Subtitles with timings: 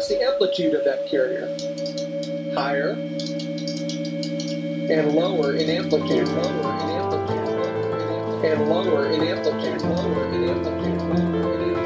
[0.00, 1.46] Adjust the amplitude of that carrier.
[2.54, 2.92] Higher
[4.88, 7.44] and lower in amplitude, lower in amplitude,
[8.42, 11.02] and lower in amplitude, lower in amplitude,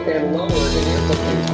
[0.06, 1.50] and lower in amplitude,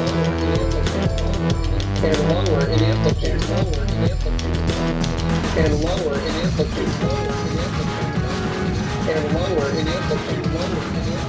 [2.05, 4.61] and lower in amplitude, lower in amplitude,
[5.57, 8.13] and lower in amplitude, lower in amplitude,
[9.09, 11.20] and lower in amplitude, lower in amplitude.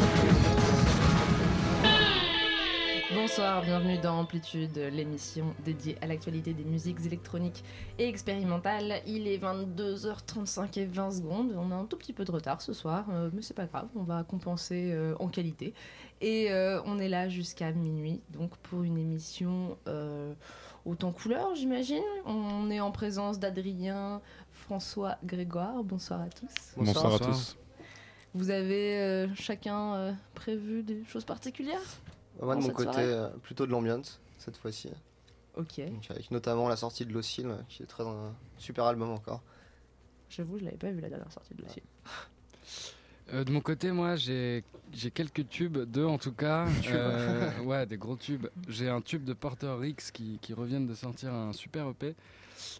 [3.31, 7.63] Bonsoir, bienvenue dans Amplitude, l'émission dédiée à l'actualité des musiques électroniques
[7.97, 9.01] et expérimentales.
[9.07, 11.53] Il est 22h35 et 20 secondes.
[11.57, 13.87] On a un tout petit peu de retard ce soir, euh, mais c'est pas grave,
[13.95, 15.73] on va compenser euh, en qualité.
[16.19, 20.33] Et euh, on est là jusqu'à minuit, donc pour une émission euh,
[20.85, 22.03] autant couleur, j'imagine.
[22.25, 25.85] On est en présence d'Adrien, François, Grégoire.
[25.85, 26.73] Bonsoir à tous.
[26.75, 27.55] Bonsoir, à tous.
[28.33, 31.79] Vous avez euh, chacun euh, prévu des choses particulières?
[32.41, 34.89] Moi, de mon côté, soirée euh, plutôt de l'ambiance cette fois-ci.
[35.55, 39.41] Ok, Donc, avec notamment la sortie de Locil, qui est très un super album encore.
[40.29, 41.81] j'avoue, je l'avais pas vu la dernière sortie de l'OCI.
[43.33, 46.67] Euh, de mon côté, moi, j'ai j'ai quelques tubes, deux en tout cas.
[46.91, 48.47] Euh, ouais, des gros tubes.
[48.67, 52.15] J'ai un tube de Porter Rix qui, qui reviennent de sortir un super EP.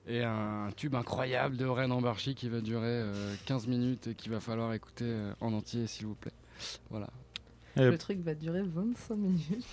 [0.07, 4.31] Et un tube incroyable de Ren Ambarchi qui va durer euh, 15 minutes et qu'il
[4.31, 6.33] va falloir écouter euh, en entier, s'il vous plaît.
[6.89, 7.07] Voilà.
[7.77, 9.65] Et- Le truc va durer 25 minutes.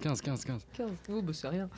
[0.00, 0.66] 15, 15, 15.
[0.74, 0.90] 15.
[1.10, 1.68] Oh, bah c'est rien.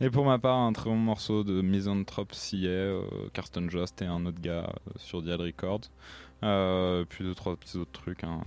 [0.00, 3.02] Et pour ma part, un très bon morceau de Misanthrope CA, euh,
[3.32, 5.82] Carsten Jost et un autre gars euh, sur Dial Records.
[6.42, 8.24] Euh, puis deux, trois petits autres trucs.
[8.24, 8.40] hein.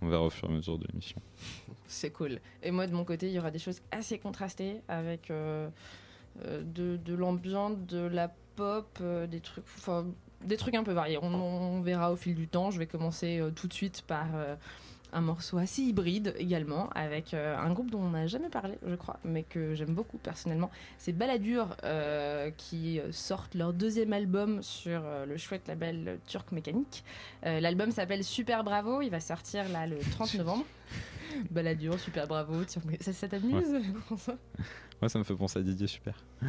[0.00, 1.20] On verra au fur et à mesure de l'émission.
[1.86, 2.40] C'est cool.
[2.62, 5.68] Et moi, de mon côté, il y aura des choses assez contrastées avec euh,
[6.44, 10.06] euh, de, de l'ambiance, de la pop, euh, des trucs, enfin,
[10.42, 11.18] des trucs un peu variés.
[11.22, 12.70] On, on verra au fil du temps.
[12.70, 14.56] Je vais commencer euh, tout de suite par euh,
[15.14, 18.94] un morceau assez hybride également, avec euh, un groupe dont on n'a jamais parlé, je
[18.96, 20.70] crois, mais que j'aime beaucoup personnellement.
[20.98, 27.04] C'est Balladur euh, qui sortent leur deuxième album sur euh, le chouette label Turc Mécanique.
[27.44, 29.02] L'album s'appelle Super Bravo.
[29.02, 30.64] Il va sortir là le 30 novembre.
[31.50, 32.54] Balladur, Super Bravo.
[33.00, 33.74] Ça, ça t'amuse
[34.06, 34.36] François
[35.00, 36.14] Moi, ça me fait penser à Didier Super.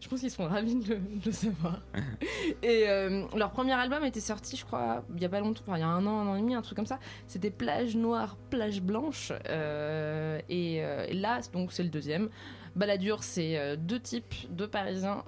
[0.00, 1.82] Je pense qu'ils seront ravis de le, de le savoir.
[2.62, 5.76] Et euh, leur premier album était sorti, je crois, il y a pas longtemps, enfin,
[5.76, 6.98] il y a un an, un an et demi, un truc comme ça.
[7.26, 9.32] C'était Plage Noire, Plage Blanche.
[9.50, 12.30] euh, et, euh, et là, donc c'est le deuxième.
[12.74, 15.24] Balladur, c'est deux types, deux Parisiens,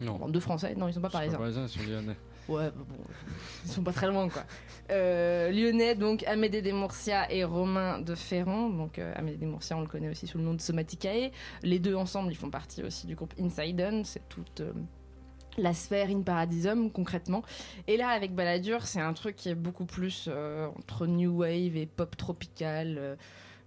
[0.00, 1.32] Non, deux Français, non, ils sont pas parisiens.
[1.36, 2.16] pas parisien, je suis lyonnais.
[2.48, 2.96] Ouais, bah bon,
[3.64, 4.42] ils sont pas très loin, quoi.
[4.90, 8.68] Euh, Lyonnais, donc Amédée Desmourcia et Romain de Ferrand.
[8.68, 11.30] Donc euh, Amédée Desmourcia, on le connaît aussi sous le nom de Somaticae.
[11.62, 14.04] Les deux ensemble, ils font partie aussi du groupe Insiden.
[14.04, 14.72] C'est toute euh,
[15.56, 17.42] la sphère In Paradisum, concrètement.
[17.86, 21.76] Et là, avec Balladur, c'est un truc qui est beaucoup plus euh, entre New Wave
[21.76, 23.16] et pop tropical.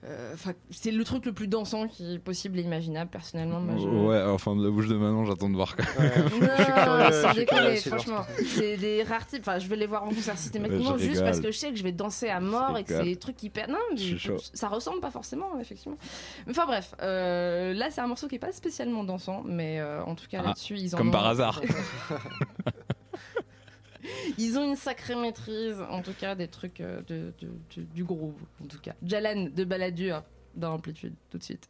[0.06, 3.60] Euh, euh, c'est le truc le plus dansant qui est possible et imaginable, personnellement.
[3.60, 5.76] Moi, je- Ouais, enfin, de la bouche de Manon, j'attends de voir.
[6.00, 8.22] Ouais, sans déconner, voir franchement.
[8.46, 9.42] C'est des rares types.
[9.42, 11.24] Enfin, je vais les voir en concert systématiquement juste rigole.
[11.26, 13.36] parce que je sais que je vais danser à mort et que c'est des trucs.
[13.70, 14.38] Non, suis mais chaud.
[14.54, 15.98] ça ressemble pas forcément, effectivement.
[16.50, 20.16] Enfin bref, euh, là c'est un morceau qui est pas spécialement dansant, mais euh, en
[20.16, 21.62] tout cas Ah, là-dessus ils en comme ont- par hasard.
[24.38, 27.34] Ils ont une sacrée maîtrise, en tout cas, des trucs euh, de,
[27.94, 28.94] du groove, en tout cas.
[29.04, 30.24] Jalan de Balladur
[30.56, 31.70] dans Amplitude, tout de suite.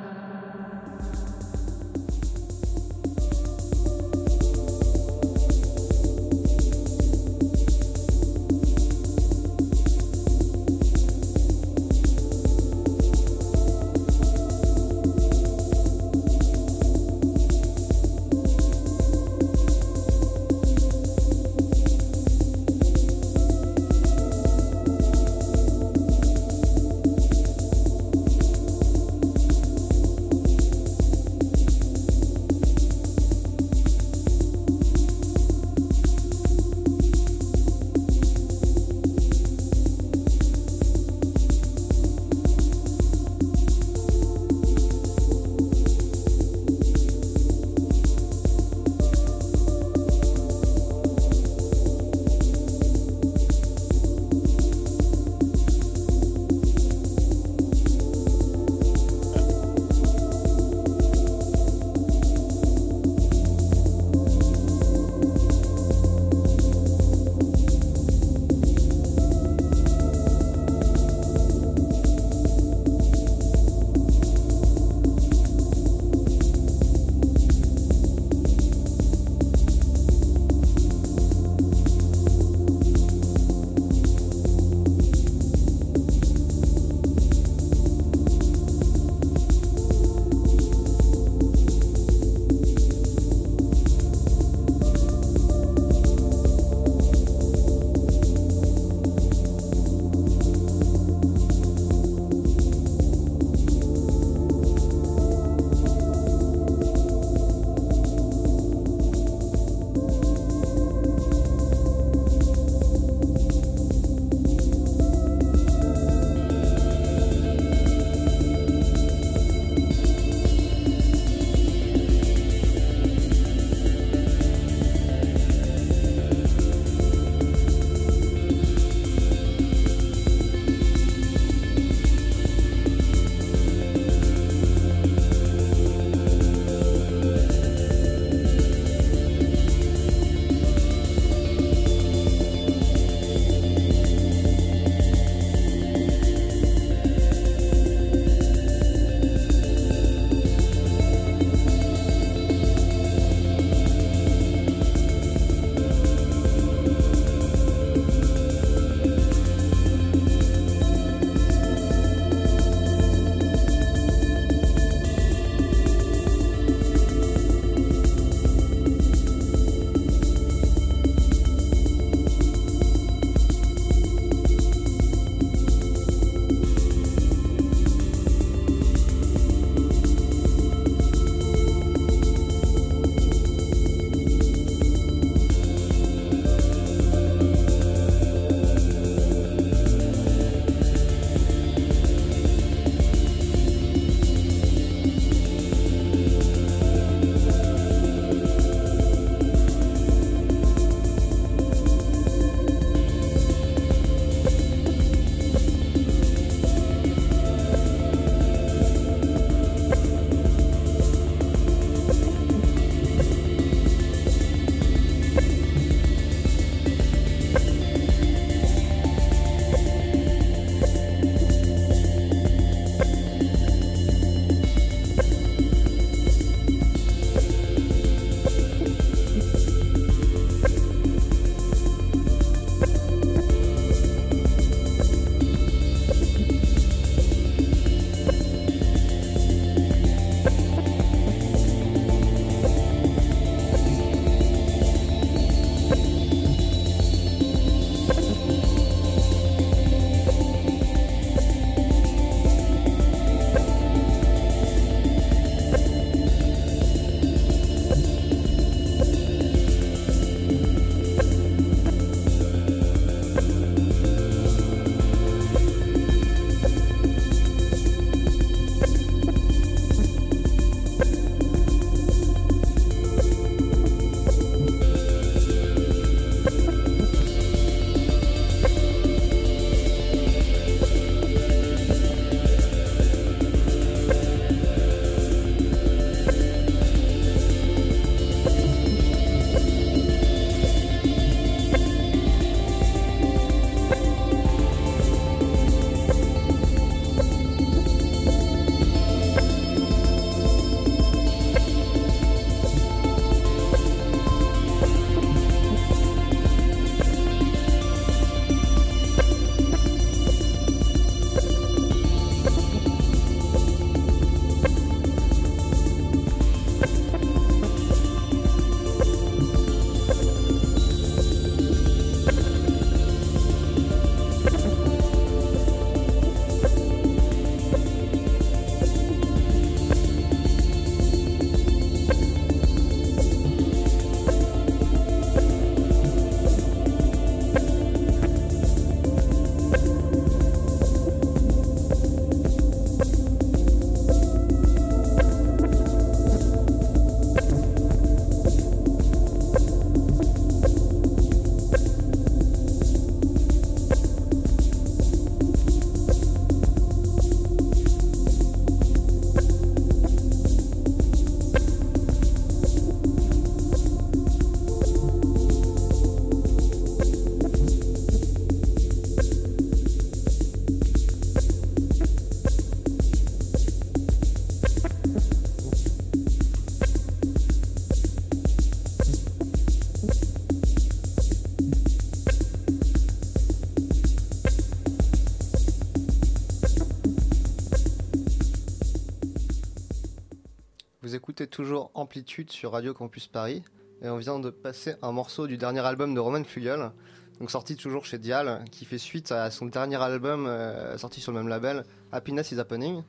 [391.31, 393.63] Écoutez toujours Amplitude sur Radio Campus Paris
[394.01, 396.91] et on vient de passer un morceau du dernier album de Roman Flugel,
[397.39, 401.31] donc sorti toujours chez Dial, qui fait suite à son dernier album euh, sorti sur
[401.31, 403.03] le même label, Happiness is Happening.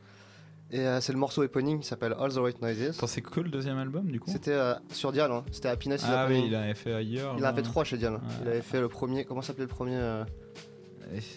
[0.71, 2.97] Et euh, c'est le morceau éponyme qui s'appelle All the Right Noises.
[3.09, 5.43] C'est que le deuxième album du coup C'était euh, sur Dial, hein.
[5.51, 6.47] c'était Happiness is Ah oui, Happening.
[6.47, 7.35] il avait fait ailleurs.
[7.37, 7.55] Il en a là.
[7.57, 8.13] fait trois chez Dial.
[8.13, 8.21] Ouais.
[8.43, 9.99] Il avait fait le premier, comment s'appelait le premier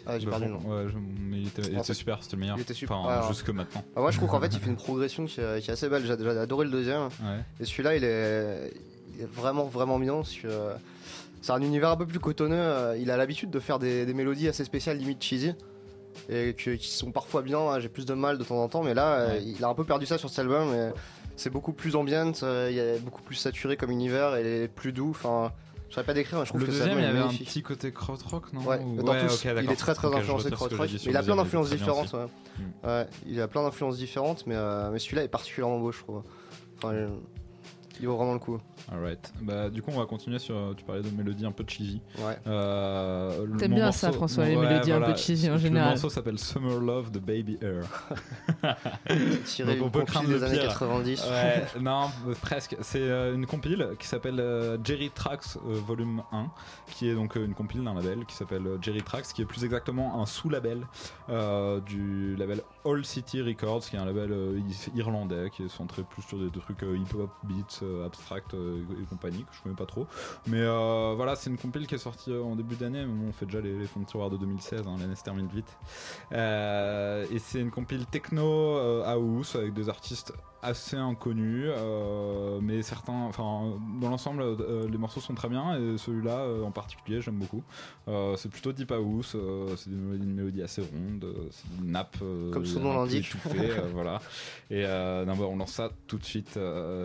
[0.06, 0.60] Ah, j'ai perdu le nom.
[0.60, 2.58] Ouais, je- mais il était, il En était fait, super, c'était le meilleur.
[2.58, 2.98] il était super.
[2.98, 3.84] Enfin, Ouais, alors- jusque maintenant.
[3.96, 5.90] Ah, Moi je trouve qu'en fait il fait une progression qui, est qui est assez
[5.90, 6.06] belle.
[6.06, 7.04] J'ai j'ai adoré le deuxième.
[7.06, 7.40] Ouais.
[7.60, 8.72] Et celui-là, il est,
[9.16, 10.74] il est vraiment, vraiment parce que, euh,
[11.42, 12.56] C'est un univers un peu plus cotonneux.
[12.58, 15.54] euh, Il a l'habitude de faire des, des mélodies assez spéciales, limite cheesy.
[16.30, 17.60] Et que- qui sont parfois bien.
[17.60, 18.82] hein, J'ai plus de mal de temps en temps.
[18.84, 19.44] Mais là, euh, Ouais.
[19.46, 20.74] il a un peu perdu ça sur cet album.
[20.74, 20.90] et
[21.36, 22.32] C'est beaucoup plus ambient.
[22.44, 24.36] euh, Il est beaucoup plus saturé comme univers.
[24.38, 25.10] Et plus doux.
[25.12, 25.52] Enfin,
[25.90, 27.38] je saurais pas décrire, mais je trouve Le que deuxième, album il y avait un
[27.38, 30.52] petit côté krautrock, non Ouais, Ou- dans ouais, tous, ok, il est très très influencé
[30.52, 30.90] krautrock.
[30.92, 32.14] Mais il a le plein d'influences différentes.
[32.14, 32.26] ouais.
[32.84, 36.24] Ouais, il a plein d'influences différentes, mais, euh, mais celui-là est particulièrement beau, je trouve.
[36.78, 36.94] Enfin,
[38.00, 38.60] il vaut vraiment le coup.
[38.92, 39.34] Alright.
[39.42, 40.74] Bah, du coup, on va continuer sur.
[40.78, 42.02] Tu parlais de mélodies un peu cheesy.
[42.20, 42.38] Ouais.
[42.48, 45.60] Euh, le- T'aimes bien morceau- ça, François, les ouais, mélodies un peu cheesy en Le
[45.60, 45.90] général.
[45.90, 47.84] morceau s'appelle Summer Love de Baby Air.
[49.46, 50.70] Tiré Donc on peut craindre le des années pire.
[50.70, 51.24] 90.
[51.30, 52.10] Ouais, non,
[52.42, 52.76] presque.
[52.82, 56.48] C'est euh, une compile qui s'appelle euh, Jerry Tracks Volume 1,
[56.92, 60.22] qui est donc une compile d'un label qui s'appelle Jerry Tracks, qui est plus exactement
[60.22, 60.86] un sous-label
[61.30, 64.60] euh, du label All City Records, qui est un label euh,
[64.96, 69.44] irlandais qui est centré plus sur des, des trucs hip-hop, beats, abstract euh, et compagnie,
[69.44, 70.08] que je connais pas trop.
[70.48, 73.34] Mais euh, voilà, c'est une compile qui est sortie euh, en début d'année, mais on
[73.34, 75.78] fait déjà les, fonds de tiroir de 2016, hein, l'année se termine vite.
[76.32, 80.34] Euh, et c'est une compile techno euh, house avec des artistes
[80.66, 85.98] assez inconnus, euh, mais certains, enfin, dans l'ensemble, euh, les morceaux sont très bien et
[85.98, 87.64] celui-là euh, en particulier, j'aime beaucoup.
[88.36, 89.36] C'est plutôt deep house,
[89.78, 92.18] c'est une mélodie assez ronde, c'est une nappe,
[92.52, 93.28] Comme son nom l'indique.
[93.28, 94.20] étouffée, voilà.
[94.70, 96.60] Et non, bah, on lance ça tout de suite.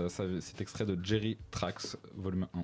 [0.08, 2.62] c'est extrait de Jerry Tracks, volume 1.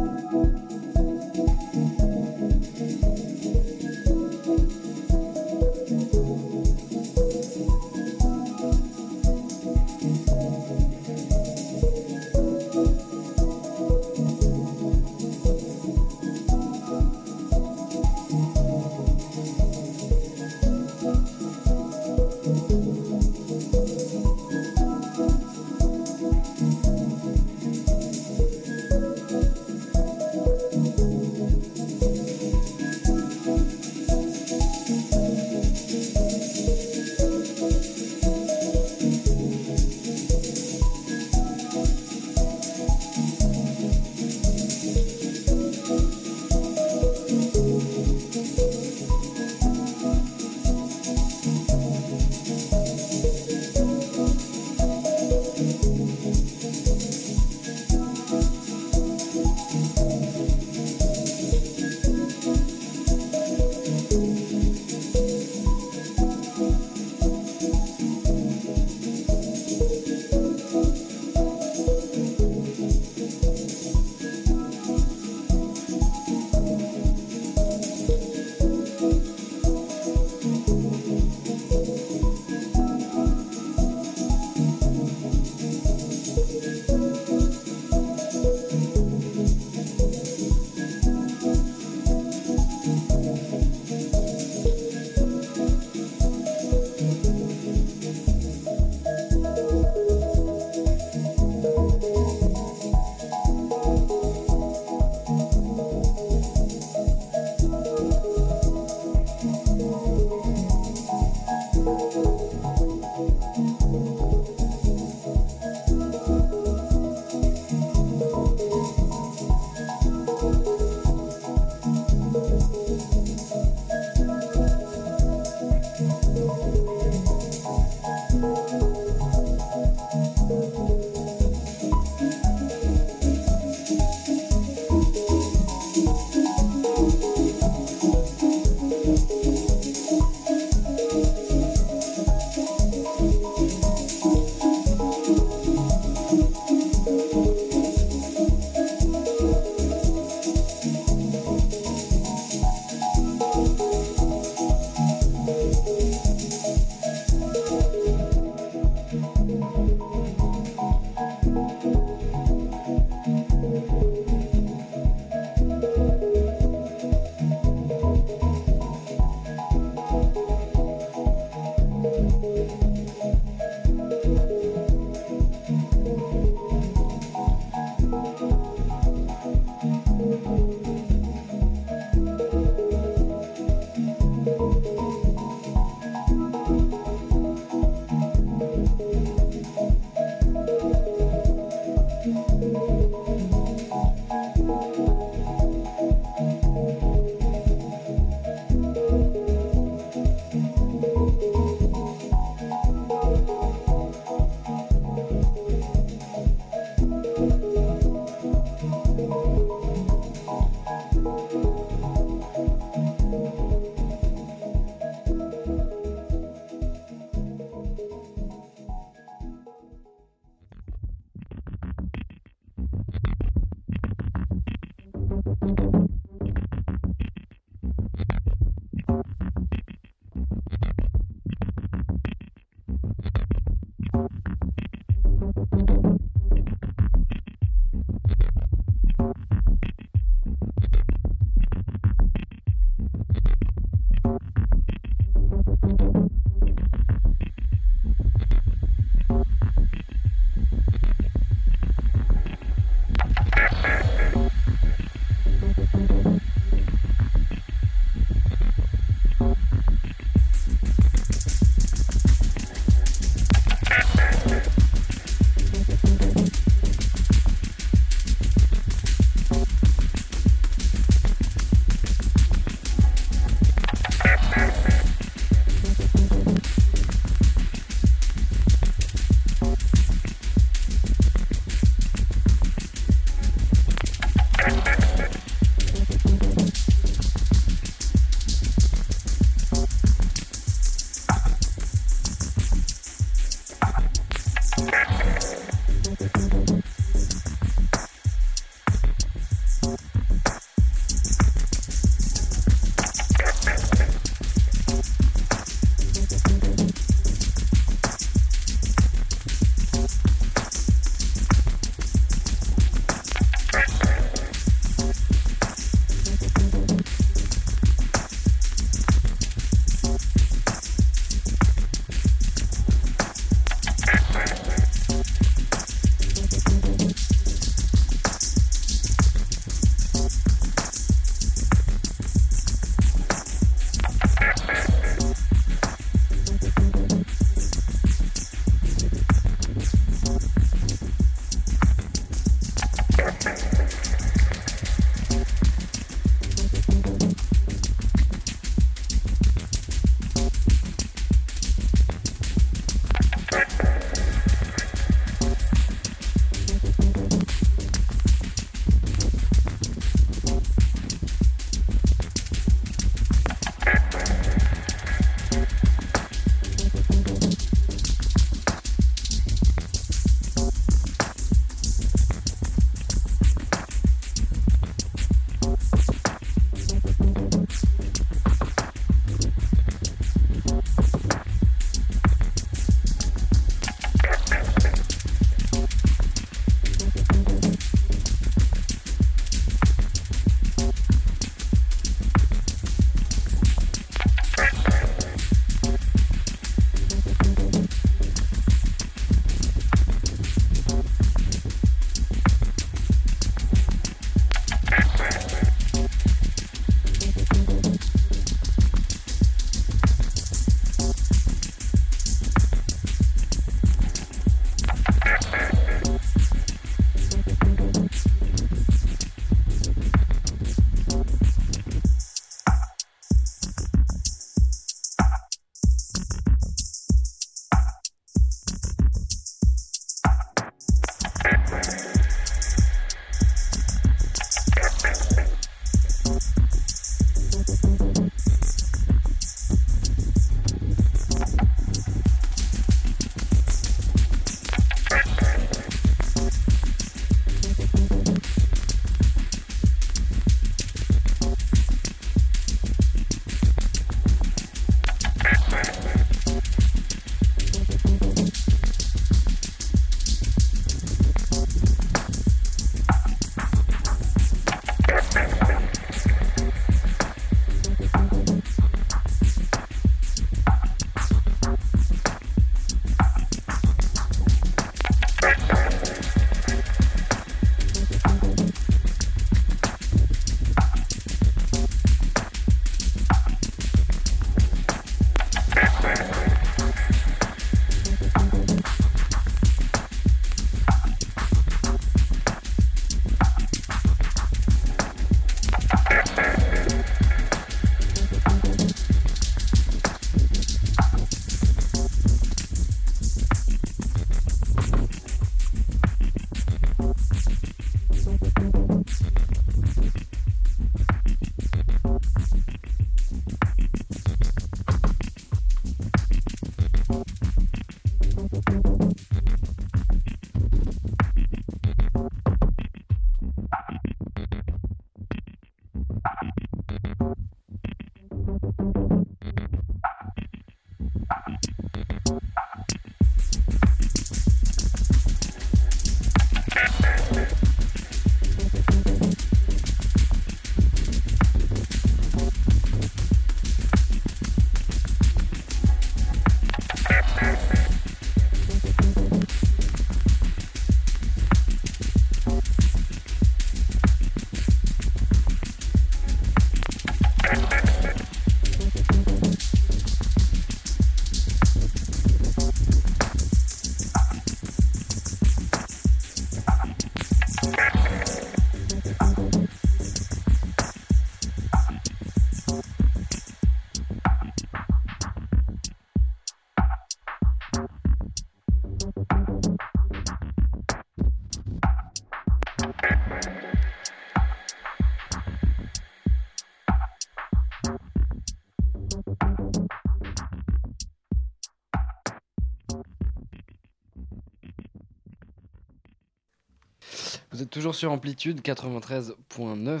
[597.70, 600.00] Toujours sur Amplitude 93.9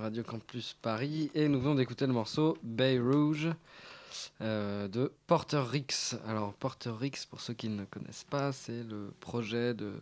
[0.00, 3.50] Radio Campus Paris et nous venons d'écouter le morceau Bay Rouge
[4.40, 6.16] euh, de Porter Rix.
[6.26, 9.92] Alors Porter Rix, pour ceux qui ne connaissent pas, c'est le projet de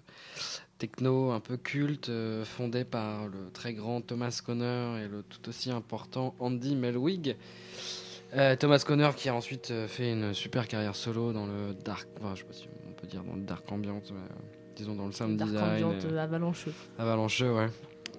[0.78, 5.48] techno un peu culte euh, fondé par le très grand Thomas Conner et le tout
[5.48, 7.36] aussi important Andy Melwig.
[8.34, 12.34] Euh, Thomas Conner qui a ensuite fait une super carrière solo dans le dark, enfin,
[12.88, 15.84] on peut dire dans le dark euh, disons dans le sound Dark design.
[15.84, 16.72] ambiante euh, avalancheux.
[16.98, 17.68] Avalancheux, ouais.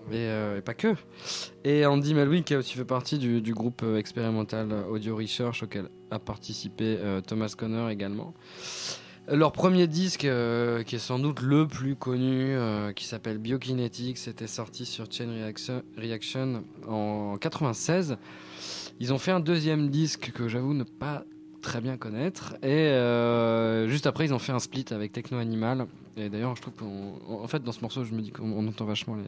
[0.09, 0.95] Et, euh, et pas que.
[1.63, 5.63] Et Andy Melwin qui a aussi fait partie du, du groupe euh, expérimental Audio Research
[5.63, 8.33] auquel a participé euh, Thomas Conner également.
[9.27, 12.55] Leur premier disque, qui est sans doute le plus connu,
[12.95, 18.17] qui s'appelle Biokinetics, était sorti sur Chain Reaction, Reaction en 96.
[18.99, 21.23] Ils ont fait un deuxième disque que j'avoue ne pas
[21.61, 22.55] très bien connaître.
[22.63, 22.89] Et
[23.87, 25.85] juste après, ils ont fait un split avec Techno Animal.
[26.17, 28.67] Et d'ailleurs, je trouve qu'en en fait, dans ce morceau, je me dis qu'on on
[28.67, 29.23] entend vachement les,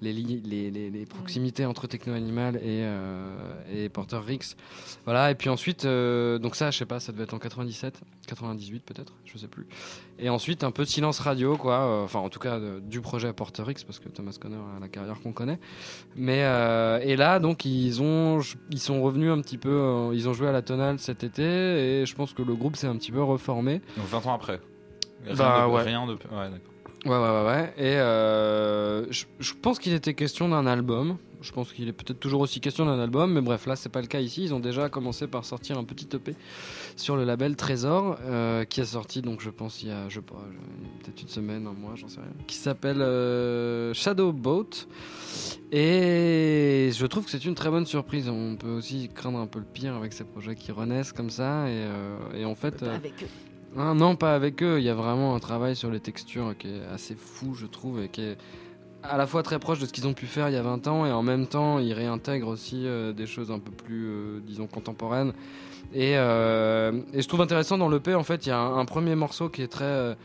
[0.00, 3.34] les, li- les, les- les proximités entre Techno Animal et, euh,
[3.72, 4.54] et Porter Rix.
[5.04, 8.00] Voilà, et puis ensuite, euh, donc ça, je sais pas, ça devait être en 97,
[8.26, 9.66] 98 peut-être, je sais plus.
[10.18, 11.80] Et ensuite, un peu de silence radio, quoi.
[11.80, 14.88] euh, Enfin, en tout cas, du projet Porter Rix, parce que Thomas Conner a la
[14.88, 15.58] carrière qu'on connaît.
[16.16, 20.28] Mais euh, et là, donc, ils ont, ils sont revenus un petit peu, euh, ils
[20.28, 22.96] ont joué à la tonale cet été, et je pense que le groupe s'est un
[22.96, 23.80] petit peu reformé.
[23.96, 24.60] Donc 20 ans après.
[25.24, 25.82] Rien Bah, de, ouais.
[25.82, 26.12] Rien de...
[26.12, 26.18] Ouais,
[26.50, 26.70] d'accord.
[27.06, 27.74] Ouais, ouais, ouais, ouais.
[27.76, 31.18] Et euh, je, je pense qu'il était question d'un album.
[31.42, 34.00] Je pense qu'il est peut-être toujours aussi question d'un album, mais bref, là, c'est pas
[34.00, 34.44] le cas ici.
[34.44, 36.34] Ils ont déjà commencé par sortir un petit EP
[36.96, 40.14] sur le label Trésor, euh, qui est sorti, donc je pense, il y a, je
[40.14, 44.32] sais pas, je- peut-être une semaine, un mois, j'en sais rien, qui s'appelle euh, Shadow
[44.32, 44.70] Boat.
[45.70, 48.30] Et je trouve que c'est une très bonne surprise.
[48.30, 51.68] On peut aussi craindre un peu le pire avec ces projets qui renaissent comme ça.
[51.68, 52.82] Et, euh, et en fait.
[52.82, 53.26] Euh, avec eux.
[53.76, 54.78] Ah, non, pas avec eux.
[54.78, 58.00] Il y a vraiment un travail sur les textures qui est assez fou, je trouve,
[58.02, 58.38] et qui est
[59.02, 60.86] à la fois très proche de ce qu'ils ont pu faire il y a 20
[60.86, 64.40] ans, et en même temps, ils réintègrent aussi euh, des choses un peu plus, euh,
[64.46, 65.32] disons, contemporaines.
[65.92, 69.14] Et, euh, et je trouve intéressant dans l'EP, en fait, il y a un, premier
[69.14, 70.16] morceau qui est très,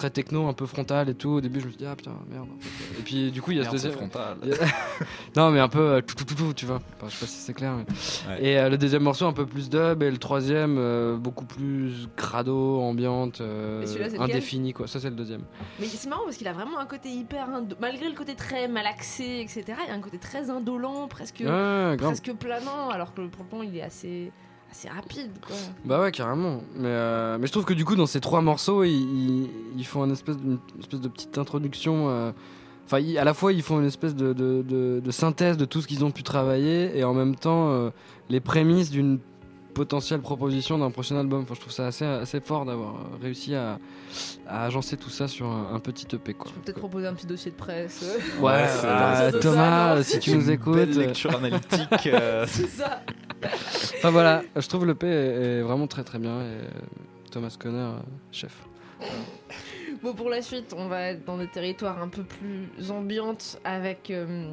[0.00, 1.28] très techno, un peu frontal et tout.
[1.28, 2.44] Au début, je me suis dit, ah putain, merde.
[2.44, 2.98] en fait.
[3.00, 3.98] Et puis, du coup, il y a Merde, ce deuxième.
[4.10, 4.38] frontal.
[5.36, 6.80] non, mais un peu euh, tout, tout, tout, tout, tu vois.
[6.96, 7.72] Enfin, je sais pas si c'est clair.
[7.76, 7.84] mais-
[8.30, 8.44] Ouais.
[8.44, 12.08] Et euh, le deuxième morceau un peu plus dub, et le troisième euh, beaucoup plus
[12.16, 13.84] crado, ambiante, euh,
[14.18, 14.86] indéfini, quoi.
[14.86, 15.42] Ça, c'est le deuxième.
[15.78, 17.48] Mais c'est marrant parce qu'il a vraiment un côté hyper.
[17.50, 21.42] indo- Malgré le côté très malaxé, etc., il y a un côté très indolent, presque,
[21.44, 24.32] Ouais, presque planant, alors que pourtant il est assez,
[24.70, 25.30] assez rapide.
[25.46, 25.56] Quoi.
[25.84, 26.62] Bah ouais, carrément.
[26.76, 30.04] Mais, euh, mais je trouve que du coup, dans ces trois morceaux, ils, ils, font
[30.04, 32.08] une espèce, d'une espèce de petite introduction.
[32.08, 32.32] euh,
[32.86, 36.04] Enfin, à la fois, ils font une espèce de- de synthèse de tout ce qu'ils
[36.04, 37.90] ont pu travailler, et en même temps, euh,
[38.28, 39.20] les prémices d'une
[39.74, 41.42] potentielle proposition d'un prochain album.
[41.42, 43.78] Enfin, je trouve ça assez, assez fort d'avoir euh, réussi à,
[44.46, 46.48] à agencer tout ça sur un, un petit EP, quoi.
[46.50, 48.02] Je peux peut-être proposer un petit dossier de presse.
[48.40, 50.74] Ouais, Ouais, euh, ça, Thomas, non si tu nous écoutes.
[50.74, 52.06] Belle euh, lecture analytique.
[52.06, 53.00] euh, c'est ça.
[53.98, 56.68] Enfin voilà, je trouve le P est, est vraiment très très bien et euh,
[57.30, 57.92] Thomas Conner, euh,
[58.32, 58.54] chef.
[60.02, 64.10] Bon, pour la suite, on va être dans des territoires un peu plus ambiantes avec
[64.10, 64.50] euh,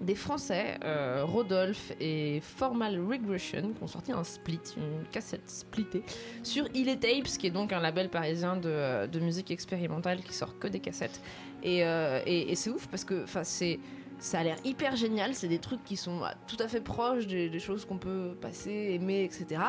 [0.00, 6.02] des Français, euh, Rodolphe et Formal Regression, qui ont sorti un split, une cassette splittée,
[6.42, 10.68] sur Illy Tapes, qui est donc un label parisien de, musique expérimentale qui sort que
[10.68, 11.20] des cassettes.
[11.62, 13.78] Et, euh, et- et c'est ouf parce que c'est.
[14.20, 17.26] Ça a l'air hyper génial, c'est des trucs qui sont ah, tout à fait proches
[17.26, 19.60] des, des choses qu'on peut passer, aimer, etc.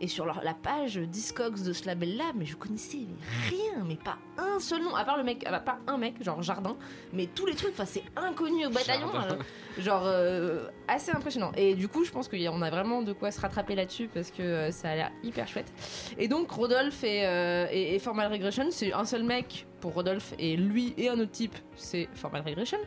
[0.00, 3.06] Et sur leur- la page Discogs de ce label-là, mais je connaissais
[3.48, 6.22] rien, mais pas un seul nom, à part le mec, ah bah, pas un mec,
[6.24, 6.76] genre Jardin,
[7.12, 9.38] mais tous les trucs, enfin c'est inconnu au bataillon, alors,
[9.78, 11.52] genre euh, assez impressionnant.
[11.56, 14.42] Et du coup, je pense qu'on a vraiment de quoi se rattraper là-dessus parce que
[14.42, 15.72] euh, ça a l'air hyper chouette.
[16.18, 20.34] Et donc Rodolphe et, euh, et- et Formal Regression, c'est un seul mec pour Rodolphe
[20.38, 22.78] et lui et un autre type, c'est Formal Regression.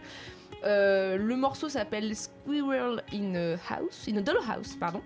[0.66, 5.02] Euh, le morceau s'appelle Squirrel in a House, in a Dollhouse, pardon.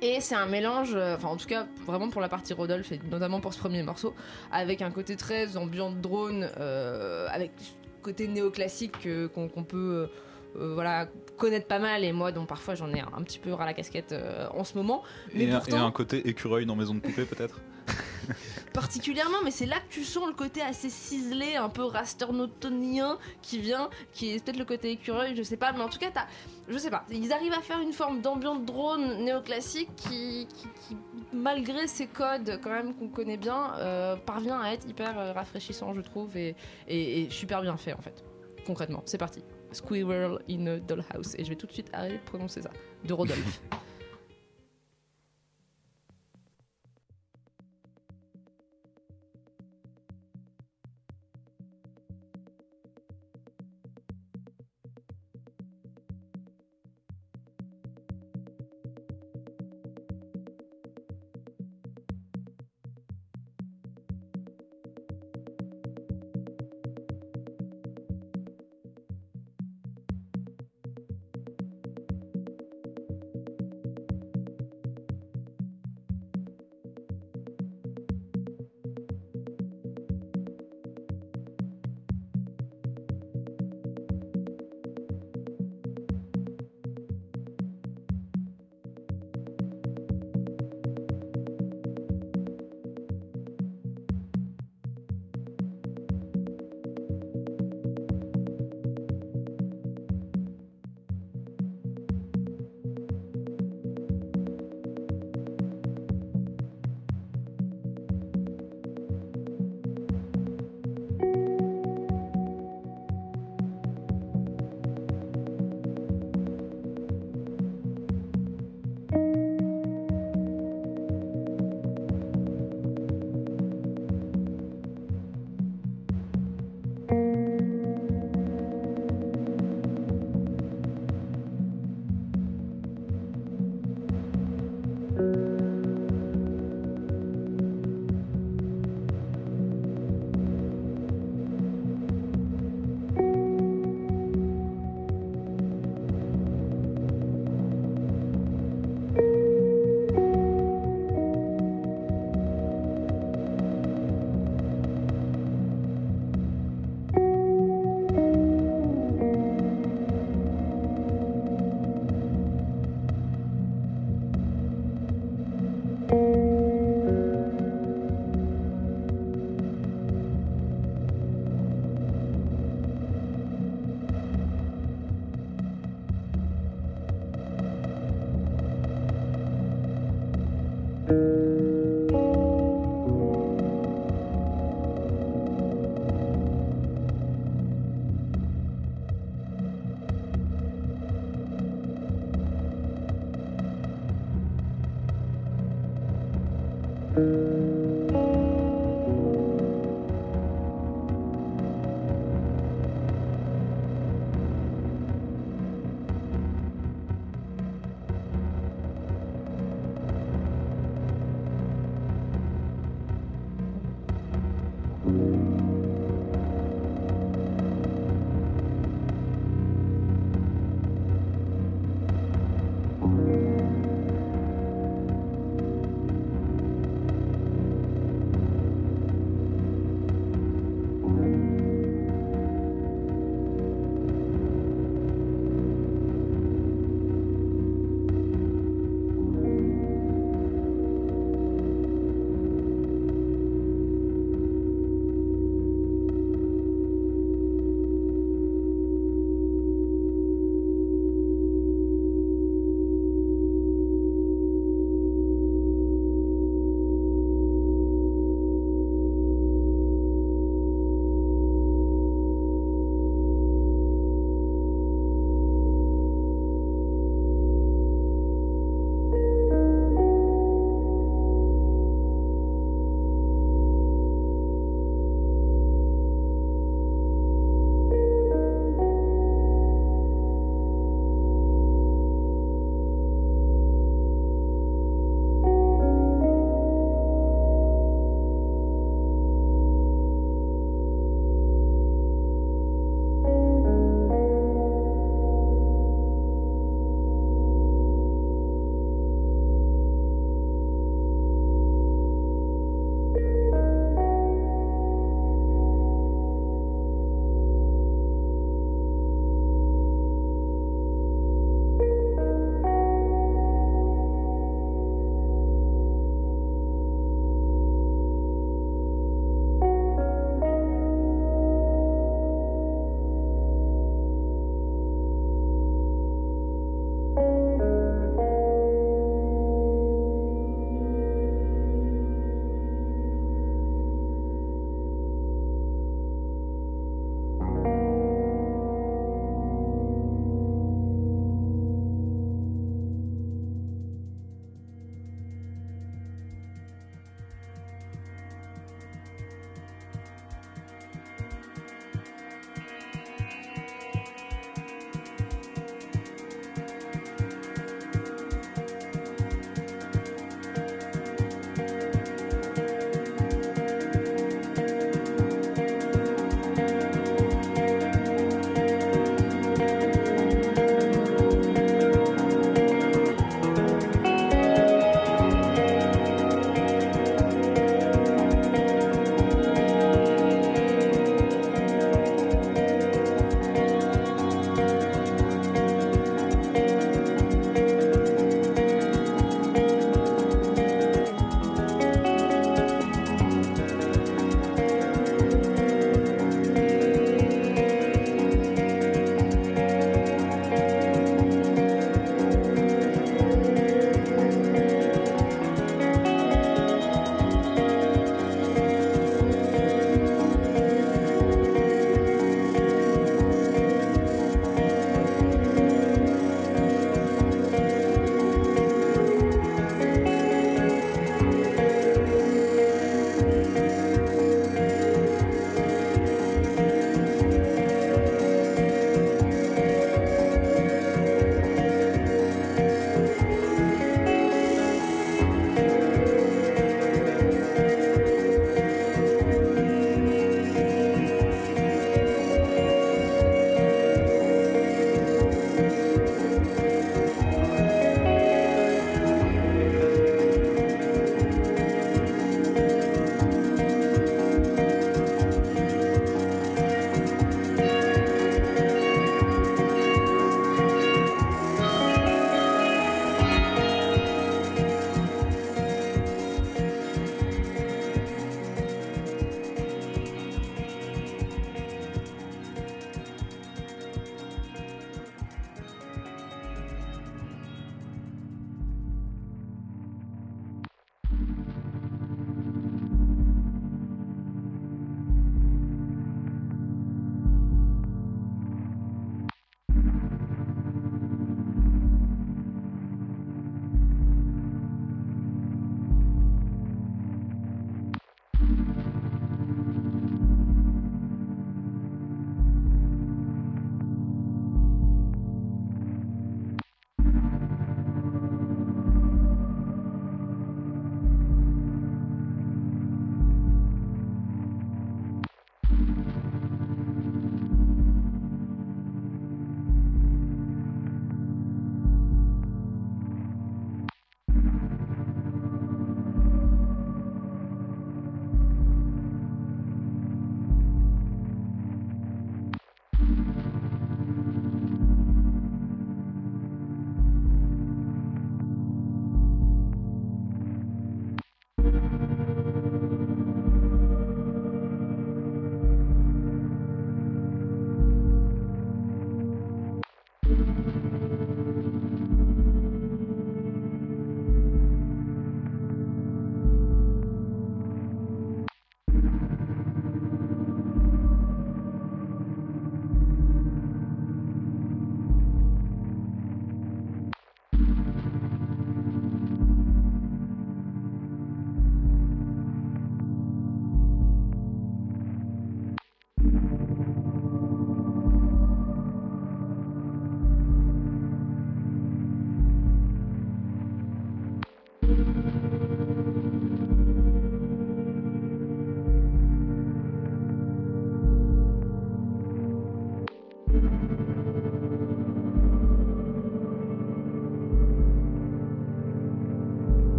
[0.00, 3.00] Et c'est un mélange, euh, enfin en tout cas vraiment pour la partie Rodolphe et
[3.10, 4.14] notamment pour ce premier morceau,
[4.50, 7.52] avec un côté très ambiant drone, euh, avec
[8.02, 10.08] côté néoclassique euh, qu'on peut
[10.56, 11.06] euh, voilà,
[11.38, 13.74] connaître pas mal et moi dont parfois j'en ai un, un petit peu ras la
[13.74, 14.12] casquette
[14.52, 15.04] en ce moment.
[15.34, 17.60] Mais et, un- et un côté écureuil dans Maison de Poupée, peut-être?
[18.72, 23.58] particulièrement, mais c'est là que tu sens le côté assez ciselé, un peu rasternotonien qui
[23.58, 26.26] vient, qui est peut-être le côté écureuil, je sais pas, mais en tout cas, t'as,
[26.68, 30.96] je sais pas, ils arrivent à faire une forme d'ambiance drone néoclassique qui, qui, qui,
[31.32, 35.94] malgré ces codes quand même qu'on connaît bien, euh, parvient à être hyper euh, rafraîchissant,
[35.94, 36.56] je trouve, et,
[36.88, 38.24] et, et super bien fait en fait.
[38.66, 39.42] Concrètement, c'est parti.
[39.72, 42.70] Squirrel in a Dollhouse, et je vais tout de suite arrêter de prononcer ça,
[43.04, 43.60] de Rodolphe.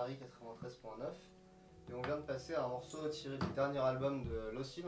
[0.00, 4.86] Paris 93.9 et on vient de passer un morceau tiré du dernier album de Lossim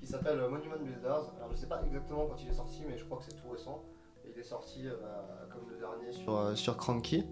[0.00, 1.30] qui s'appelle Monument Builders.
[1.36, 3.48] Alors je sais pas exactement quand il est sorti mais je crois que c'est tout
[3.48, 3.84] récent.
[4.24, 7.24] Et il est sorti euh, bah, comme le dernier sur, euh, sur Cranky.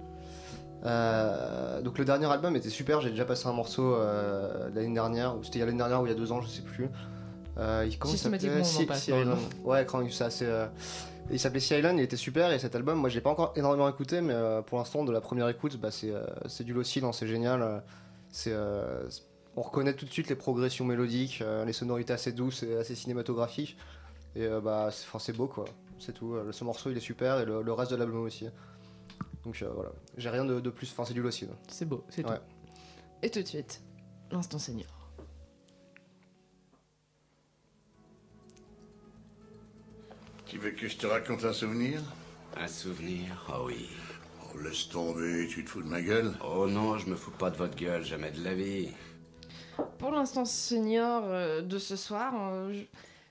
[0.84, 5.36] Euh, donc le dernier album était super, j'ai déjà passé un morceau euh, l'année dernière,
[5.36, 6.62] ou c'était il y a l'année dernière ou il y a deux ans, je sais
[6.62, 6.90] plus.
[7.58, 9.10] Euh, il, Systématiquement, on en passe.
[9.64, 10.46] Ouais, Cranky, c'est assez...
[11.30, 13.88] il s'appelait Sea Island, il était super et cet album, moi j'ai pas encore énormément
[13.88, 17.04] écouté, mais euh, pour l'instant de la première écoute, bah, c'est euh, c'est du Lossil,
[17.12, 17.62] c'est génial.
[17.62, 17.78] euh,
[18.30, 19.08] c'est euh,
[19.56, 23.76] on reconnaît tout de suite les progressions mélodiques, les sonorités assez douces et assez cinématographiques.
[24.34, 25.64] Et bah c'est beau quoi,
[26.00, 26.36] c'est tout.
[26.50, 28.48] Ce morceau il est super et le, le reste de l'album aussi.
[29.44, 31.48] Donc voilà, j'ai rien de, de plus, enfin c'est du Lossil.
[31.68, 32.36] C'est beau, c'est Ouais.
[32.36, 32.42] tout.
[33.22, 33.80] Et tout de suite,
[34.32, 34.88] l'instant senior.
[40.64, 42.00] Veux que je te raconte un souvenir
[42.56, 43.88] Un souvenir Oh oui.
[44.54, 47.50] Oh, laisse tomber, tu te fous de ma gueule Oh non, je me fous pas
[47.50, 48.88] de votre gueule, jamais de la vie.
[49.98, 52.80] Pour l'instant senior euh, de ce soir, euh, je,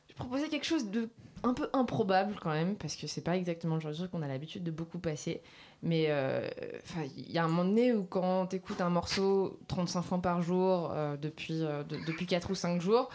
[0.10, 1.10] je proposais quelque chose de
[1.46, 4.22] un peu improbable quand même, parce que c'est pas exactement le genre de choses qu'on
[4.22, 5.42] a l'habitude de beaucoup passer.
[5.82, 6.48] Mais euh,
[6.86, 10.42] enfin, il y a un moment donné où quand t'écoutes un morceau 35 fois par
[10.42, 13.10] jour euh, depuis, euh, de- depuis 4 ou 5 jours,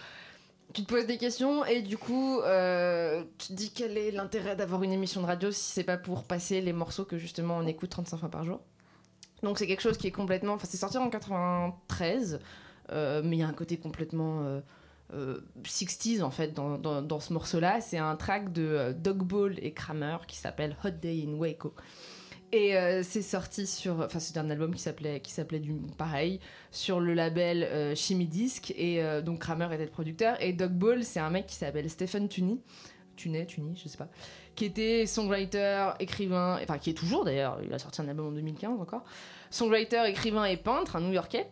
[0.75, 4.55] tu te poses des questions et du coup, euh, tu te dis quel est l'intérêt
[4.55, 7.67] d'avoir une émission de radio si c'est pas pour passer les morceaux que justement on
[7.67, 8.61] écoute 35 fois par jour.
[9.43, 10.55] Donc c'est quelque chose qui est complètement...
[10.55, 12.41] Enfin, c'est sorti en 93.
[12.91, 14.61] Euh, mais il y a un côté complètement euh,
[15.15, 17.81] euh, 60s en fait dans, dans, dans ce morceau-là.
[17.81, 21.75] C'est un track de euh, Dog Ball et Kramer qui s'appelle Hot Day in Waco.
[22.51, 24.01] Et euh, c'est sorti sur.
[24.01, 26.41] Enfin, c'était un album qui s'appelait, qui s'appelait du pareil,
[26.71, 28.73] sur le label euh, Chimie Disc.
[28.77, 30.41] Et euh, donc Kramer était le producteur.
[30.43, 32.59] Et Dog Ball, c'est un mec qui s'appelle Stephen Tunney.
[33.17, 34.09] Tunney, Tunney, je sais pas.
[34.55, 36.59] Qui était songwriter, écrivain.
[36.63, 37.59] Enfin, qui est toujours d'ailleurs.
[37.63, 39.05] Il a sorti un album en 2015 encore.
[39.51, 41.49] Songwriter, écrivain et peintre, un New Yorkais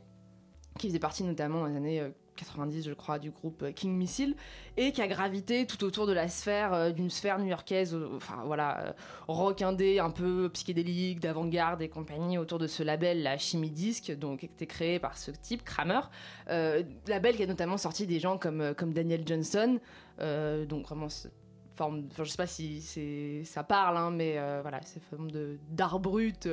[0.78, 3.93] qui faisait partie notamment dans les années euh, 90, je crois, du groupe euh, King
[3.93, 4.37] Missile,
[4.76, 8.43] et qui a gravité tout autour de la sphère, euh, d'une sphère new-yorkaise, euh, enfin
[8.45, 8.95] voilà,
[9.26, 14.12] rock indé, un peu psychédélique, d'avant-garde et compagnie, autour de ce label, la Chimie Disc,
[14.12, 16.01] donc qui été créé par ce type, Kramer.
[16.49, 19.78] Label qui a notamment sorti des gens comme, comme Daniel Johnson,
[20.18, 21.09] donc vraiment
[21.76, 25.59] forme, enfin je sais pas si ça parle, hein, mais euh, voilà, c'est forme de
[25.70, 26.49] d'art brut.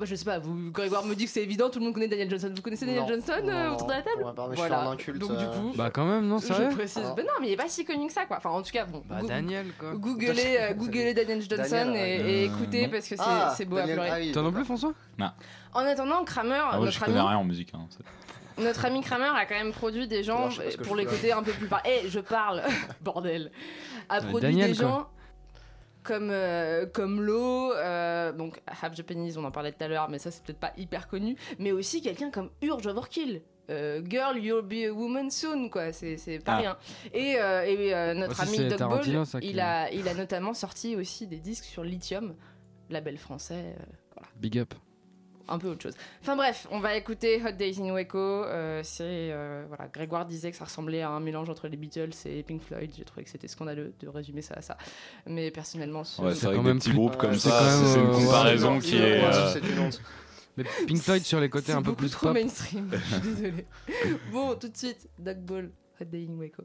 [0.00, 2.08] Moi, je sais pas, vous, Grégoire me dit que c'est évident, tout le monde connaît
[2.08, 2.50] Daniel Johnson.
[2.56, 3.08] Vous connaissez Daniel Non.
[3.08, 4.78] Johnson euh, Non, autour de la table pour ma part, mais je Voilà.
[4.78, 7.02] suis un inculte, Donc, du euh, coup, Bah quand même, non, sérieux je précise.
[7.04, 7.14] Ah.
[7.18, 8.38] Non, mais il est pas si connu que ça, quoi.
[8.38, 9.02] Enfin, en tout cas, bon.
[9.06, 9.92] Bah Daniel quoi.
[9.94, 12.88] Googlez, euh, googlez Daniel Johnson Daniel, et, Euh, écoutez non.
[12.92, 14.16] parce que c'est Ah, c'est beau Daniel- à pleurer.
[14.18, 14.78] ah oui, Toi non plus d'accord.
[14.78, 14.94] François
[15.74, 17.72] En attendant, Kramer, Ah ouais, je notre, connais ami, rien en musique.
[17.74, 20.70] hein, c'est- notre ami Kramer a quand même produit des gens Alors, je sais pas
[20.70, 21.82] ce que pour je les côtés un peu plus par.
[21.84, 22.62] Eh, je parle,
[23.02, 23.52] bordel.
[24.08, 24.88] A Euh, produit Daniel, des quoi.
[24.88, 25.08] gens
[26.02, 30.18] comme euh, comme Lo, euh, donc Half Japanese, on en parlait tout à l'heure, mais
[30.18, 33.42] ça c'est peut-être pas hyper connu, mais aussi quelqu'un comme Urge Overkill.
[33.70, 35.92] Euh, Girl, you'll be a woman soon, quoi.
[35.92, 36.58] C'est pas Ah.
[36.58, 36.76] rien.
[37.14, 40.96] Et, euh, et notre Aussi, ami Tarantino, Ball, ça, il a il a notamment sorti
[40.96, 42.34] aussi des disques sur Lithium,
[42.88, 43.76] label français.
[44.36, 44.74] Big up.
[45.50, 45.94] Un peu autre chose.
[46.22, 48.18] Enfin bref, on va écouter Hot Days in Waco.
[48.18, 52.10] Euh, c'est euh, voilà, Grégoire disait que ça ressemblait à un mélange entre les Beatles
[52.26, 52.90] et Pink Floyd.
[52.96, 54.76] J'ai trouvé que c'était scandaleux de résumer ça à ça.
[55.26, 57.58] Mais personnellement, ce- Ouais, c'est vrai quand des même petits plus- groupes comme c'est ça,
[57.58, 59.22] quand c'est une comparaison Ouais, qui ouais, est.
[59.26, 60.00] ouais, c'est une honte.
[60.56, 62.34] Mais Pink Floyd sur les côtés c'est un peu plus trop pop.
[62.34, 62.90] mainstream.
[62.92, 63.66] Je suis désolée.
[64.32, 65.70] bon, tout de suite, Doug Ball,
[66.00, 66.64] Hot Day in Waco.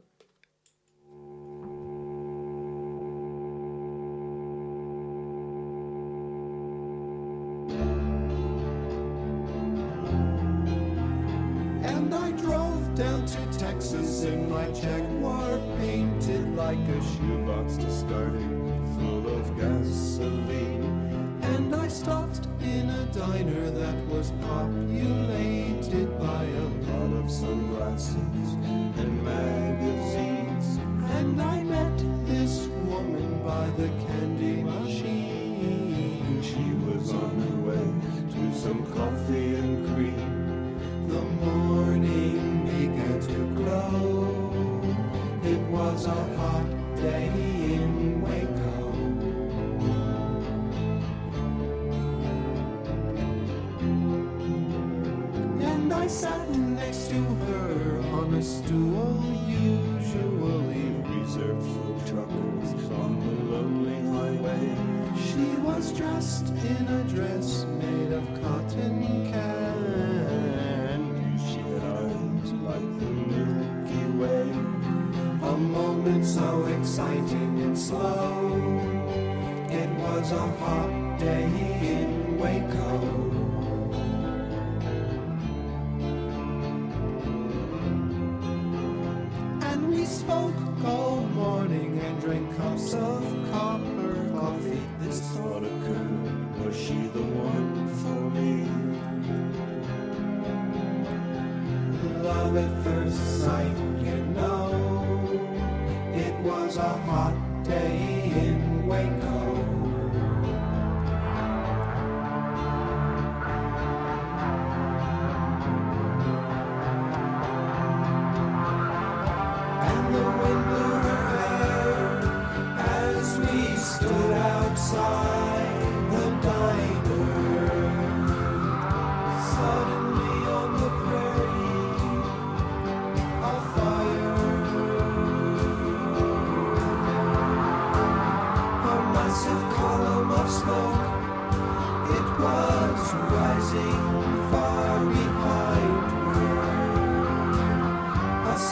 [24.66, 28.65] Populated by a lot of sunglasses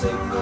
[0.05, 0.34] A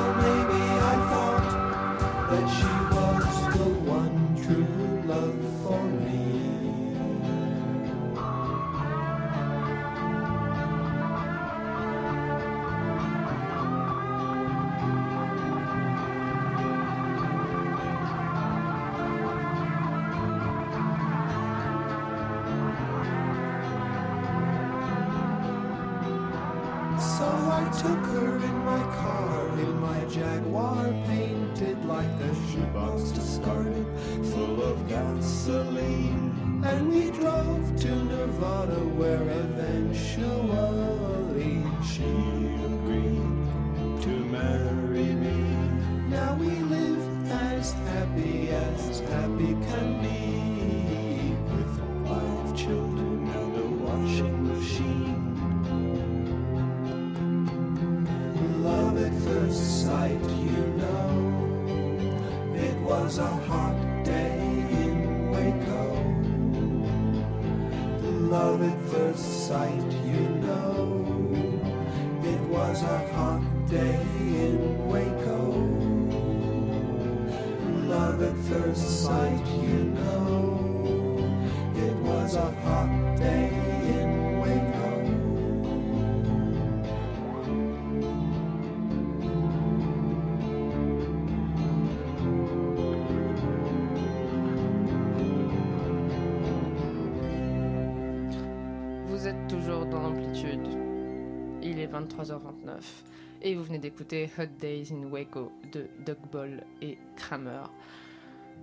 [103.43, 107.65] et vous venez d'écouter Hot Days in Waco de Doug Ball et Kramer.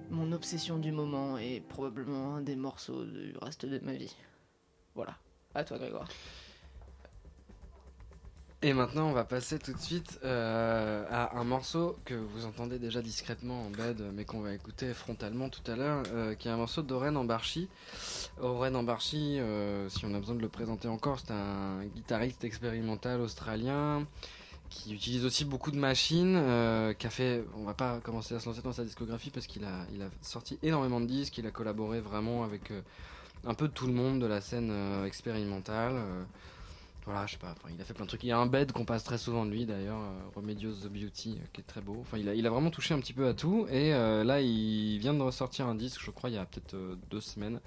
[0.10, 4.16] Mon obsession du moment est probablement un des morceaux du reste de ma vie.
[4.96, 5.18] Voilà.
[5.54, 6.08] À toi Grégoire.
[8.62, 12.78] Et maintenant, on va passer tout de suite euh, à un morceau que vous entendez
[12.78, 16.52] déjà discrètement en bed, mais qu'on va écouter frontalement tout à l'heure, euh, qui est
[16.52, 17.70] un morceau d'Oren Ambarchi.
[18.42, 23.22] Oren Ambarchi, euh, si on a besoin de le présenter encore, c'est un guitariste expérimental
[23.22, 24.06] australien
[24.70, 28.40] qui utilise aussi beaucoup de machines, euh, qui a fait, on va pas commencer à
[28.40, 29.86] se lancer dans sa discographie parce qu'il a,
[30.22, 32.82] sorti énormément de disques, il a collaboré vraiment avec euh,
[33.46, 35.96] un peu tout le monde de la scène euh, expérimentale.
[37.06, 38.24] voilà, je sais pas, il a fait plein de trucs.
[38.24, 40.00] Il y a un bed qu'on passe très souvent de lui d'ailleurs,
[40.36, 41.98] Remedios the Beauty, qui est très beau.
[42.02, 43.66] Enfin, il a, il a vraiment touché un petit peu à tout.
[43.72, 46.76] Et là, il vient de ressortir un disque, je crois, il y a peut-être
[47.10, 47.60] deux semaines,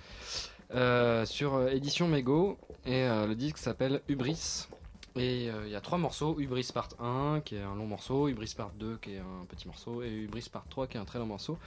[1.27, 2.59] sur édition Mego.
[2.87, 4.69] Et le disque s'appelle Hubris.
[5.15, 8.29] Et euh, il y a trois morceaux Hubris Part 1, qui est un long morceau,
[8.29, 11.05] Hubris Part 2, qui est un petit morceau, et Hubris Part 3, qui est un
[11.05, 11.59] très long morceau.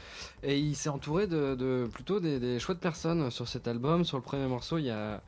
[0.41, 4.03] Et il s'est entouré de, plutôt des, chouettes personnes sur cet album.
[4.03, 5.21] Sur le premier morceau, il y a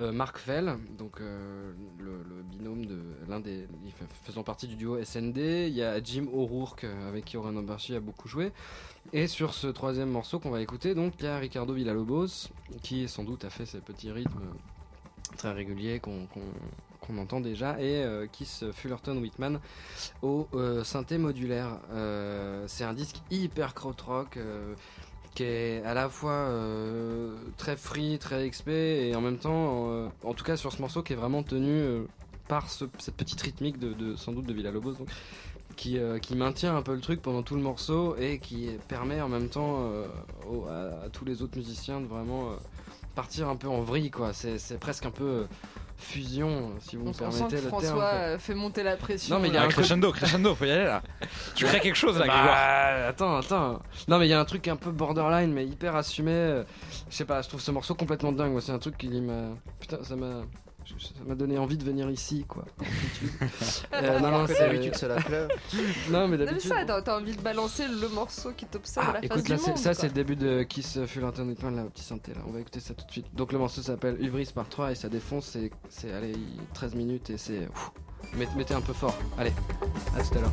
[0.00, 3.68] euh, Mark Fell, donc euh, le, binôme de l'un des
[4.24, 5.68] faisant partie du duo SND.
[5.68, 8.50] Il y a Jim O'Rourke euh, avec qui Oren Ambarchi a beaucoup joué.
[9.12, 12.48] Et sur ce troisième morceau qu'on va écouter, donc il y a Ricardo Villalobos
[12.82, 14.52] qui sans doute a fait ces petits rythmes
[15.36, 16.26] très réguliers qu'on-
[17.06, 19.60] qu'on entend déjà et euh, Kiss Fullerton Whitman
[20.22, 21.78] au euh, synthé modulaire.
[21.92, 24.74] Euh, c'est un disque hyper krautrock euh,
[25.34, 30.08] qui est à la fois euh, très free, très XP et en même temps, euh,
[30.24, 32.04] en tout cas sur ce morceau, qui est vraiment tenu euh,
[32.48, 35.08] par ce- cette petite rythmique de, sans doute de Villalobos, donc,
[35.76, 39.28] qui, euh, maintient un peu le truc pendant tout le morceau et qui permet en
[39.28, 40.06] même temps euh,
[41.04, 42.56] à, tous les autres musiciens de vraiment euh,
[43.14, 44.10] partir un peu en vrille.
[44.32, 45.44] C'est presque un peu euh,
[46.02, 48.38] fusion, si vous On, me sent permettez que le François terme.
[48.38, 49.36] fait monter la pression.
[49.36, 51.02] Non, mais il y a un crescendo, crescendo, faut y aller là.
[51.54, 52.46] Tu crées quelque chose là, Grégoire.
[52.46, 53.82] Bah, attends, attends.
[54.08, 56.32] Non, mais il y a un truc un peu borderline, mais hyper assumé.
[56.32, 56.64] euh,
[57.10, 58.52] Je sais pas, je trouve ce morceau complètement dingue.
[58.52, 59.50] Moi, c'est un truc qui m'a.
[59.80, 60.42] Putain, ça m'a.
[60.98, 62.64] Ça m'a donné envie de venir ici, quoi.
[63.94, 65.48] Euh, non, non, d'habitude, c'est la fleuve.
[66.10, 66.60] Non, mais d'habitude.
[66.60, 69.76] ça, t'as envie de balancer le morceau qui t'observe à la Écoute, du là, monde.
[69.76, 72.40] ça, c'est le début de Kiss Fullerton Whitman, là, au petit synthé, là.
[72.48, 73.26] On va écouter ça tout de suite.
[73.34, 75.46] Donc, le morceau s'appelle Hubris par 3 et ça défonce.
[75.52, 76.34] C'est, c'est allez,
[76.74, 77.68] 13 minutes et c'est.
[78.56, 79.16] mettez un peu fort.
[79.38, 79.52] Allez,
[80.16, 80.52] à tout à l'heure.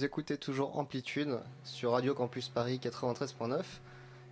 [0.00, 3.60] Vous écoutez toujours Amplitude sur Radio Campus Paris 93.9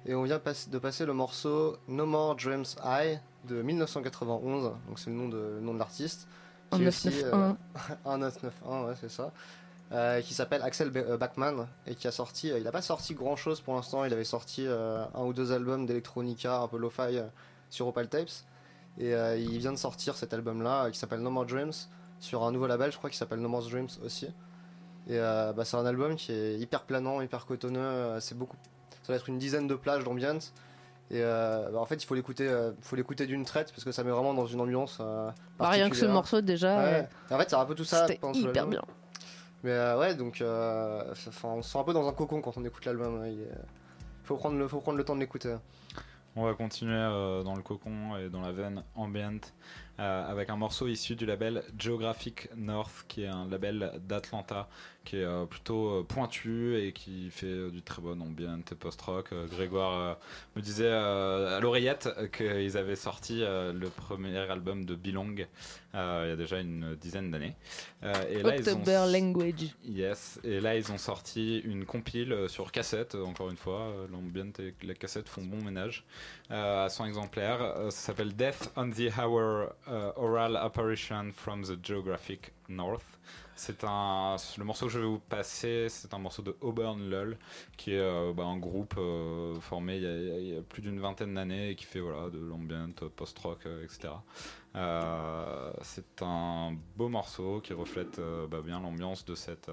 [0.07, 0.41] et on vient
[0.71, 5.37] de passer le morceau No More Dreams High de 1991, donc c'est le nom de,
[5.37, 6.27] le nom de l'artiste.
[6.71, 7.57] En qui est aussi, 991.
[8.07, 9.31] euh, 1991, ouais, c'est ça.
[9.93, 13.13] Euh, qui s'appelle Axel euh, Bachmann et qui a sorti, euh, il n'a pas sorti
[13.13, 16.79] grand chose pour l'instant, il avait sorti euh, un ou deux albums d'electronica un peu
[16.79, 17.21] lo-fi
[17.69, 18.31] sur Opal Tapes
[18.97, 21.75] et il vient de sortir cet album là qui s'appelle No More Dreams
[22.21, 24.29] sur un nouveau label, je crois, qui s'appelle No More Dreams aussi.
[25.09, 27.81] Et euh, bah, c'est un album qui est hyper planant, hyper cotonneux.
[27.81, 28.57] euh, C'est beaucoup.
[29.03, 30.53] Ça va être une dizaine de plages d'ambiance.
[31.11, 33.93] Et euh, bah, en fait, il faut l'écouter, euh, faut l'écouter d'une traite parce que
[33.93, 34.99] ça met vraiment dans une ambiance.
[35.01, 36.85] euh, Bah, rien que ce morceau déjà, Ouais.
[36.85, 38.07] euh, Et en fait, c'est un peu tout ça.
[38.07, 38.83] c'était hyper bien.
[39.65, 41.03] Mais euh, ouais, donc, euh,
[41.45, 43.25] on se sent un peu dans un cocon quand on écoute l'album.
[43.27, 43.49] Il est-
[44.25, 45.57] faut prendre le, faut prendre le temps de l'écouter.
[46.37, 49.41] On va continuer euh, dans le cocon et dans la veine ambient
[49.99, 54.69] euh, avec un morceau issu du label Geographic North, qui est un label d'Atlanta
[55.09, 59.31] qui est euh, plutôt euh, pointu et qui fait euh, du très bon ambient post-rock.
[59.51, 60.19] Grégoire
[60.55, 65.47] me disait à l'oreillette qu'ils avaient sorti le premier album de Belong
[65.95, 67.57] il y a déjà une dizaine d'années.
[68.03, 69.75] Et là, ils ont- October Language.
[69.85, 74.75] Yes, et là ils ont sorti une compile sur cassette, encore une fois, l'ambient et
[74.87, 76.05] la cassette font bon ménage,
[76.51, 77.75] à 100 exemplaires.
[77.91, 79.73] Ça s'appelle Death on the Hour
[80.17, 83.19] Oral Apparition from the Geographic North.
[83.57, 87.37] C'est un, le morceau que je vais vous passer, c'est un morceau de Auburn Lull,
[87.77, 91.71] qui est euh, bah, un groupe euh, formé il y, a, plus d'une vingtaine d'années
[91.71, 94.11] et qui fait voilà, de l'ambient, post-rock, euh, etc.
[95.83, 99.71] C'est un beau morceau qui reflète bah, bien l'ambiance de cette,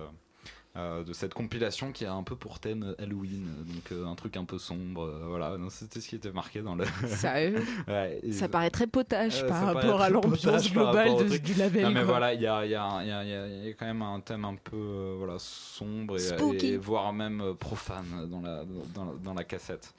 [0.76, 4.43] de cette compilation qui a un peu pour thème Halloween, donc euh, un truc un
[4.43, 5.03] peu sombre.
[5.06, 6.84] euh, voilà, c'était ce qui était marqué dans le.
[7.07, 7.64] Sérieux?
[7.88, 11.84] Ouais, Ça paraît très potage euh, par rapport à l'ambiance globale de- du label.
[11.84, 12.03] Non, mais quoi.
[12.03, 14.56] voilà, il y a, y, a, y, a, y a- quand même un thème un
[14.56, 19.43] peu euh, voilà, sombre et, et voire même euh, profane dans la, dans, dans la
[19.45, 19.93] cassette.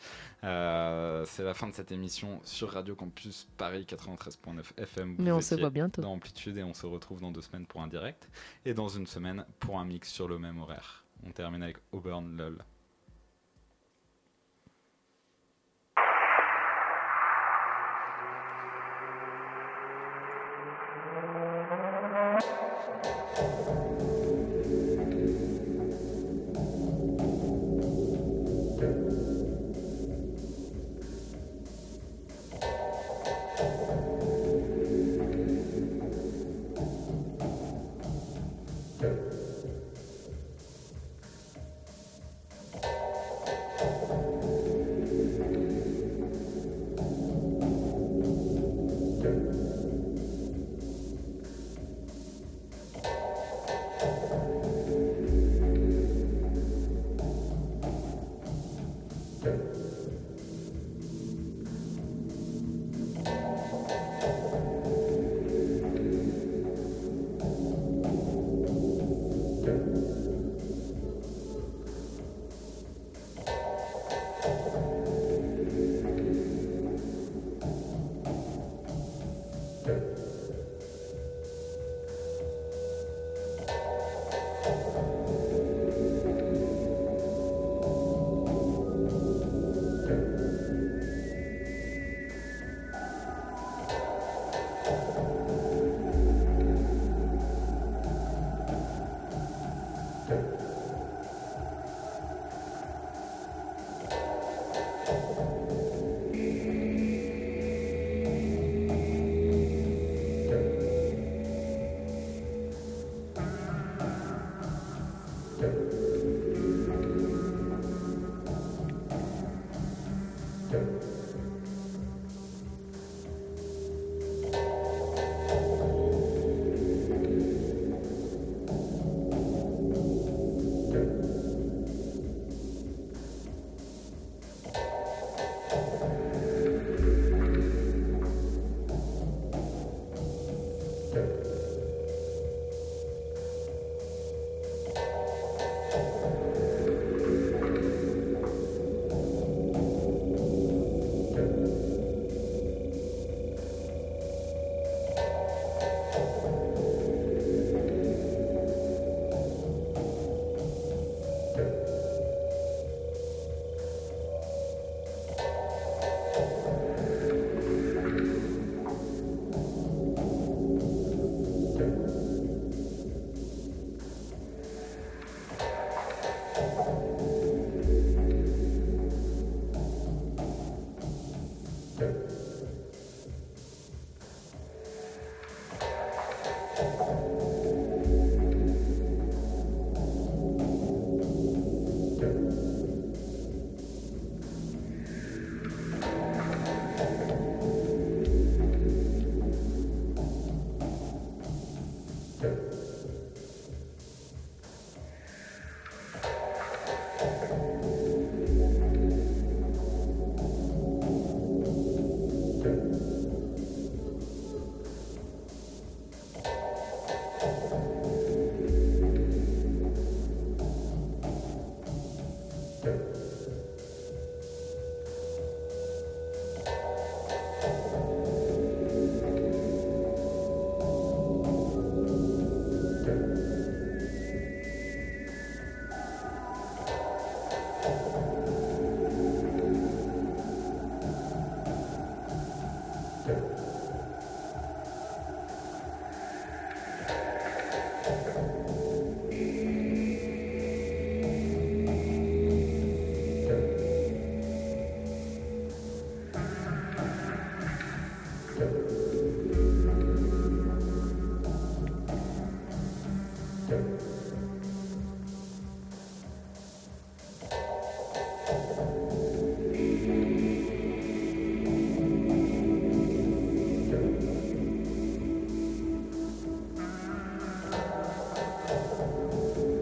[0.44, 5.16] Euh, c'est la fin de cette émission sur Radio Campus Paris 93.9 FM.
[5.18, 6.02] Mais on se voit bientôt.
[6.02, 8.28] Dans Amplitude et on se retrouve dans deux semaines pour un direct
[8.64, 11.04] et dans une semaine pour un mix sur le même horaire.
[11.26, 12.62] On termine avec Auburn LOL.